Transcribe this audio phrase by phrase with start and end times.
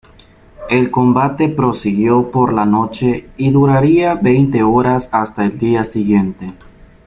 [0.67, 6.53] El combate prosiguió por la noche, y duraría veinte horas hasta el día siguiente.